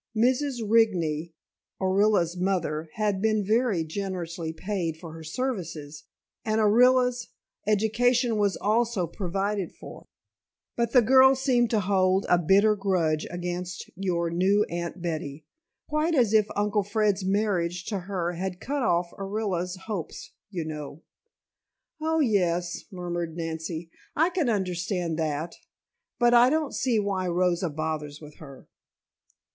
[0.17, 0.67] Mrs.
[0.67, 1.33] Rigney,
[1.79, 6.05] Orilla's mother, had been very generously paid for her services,
[6.43, 7.27] and Orilla's
[7.67, 10.07] education was also provided for;
[10.75, 15.45] but the girl seems to hold a bitter grudge against your new Aunt Betty
[15.87, 21.03] quite as if uncle Fred's marriage to her had cut off Orilla's hopes, you know."
[22.01, 23.91] "Oh, yes," murmured Nancy.
[24.15, 25.57] "I can understand that.
[26.17, 28.67] But I don't see why Rosa bothers with her."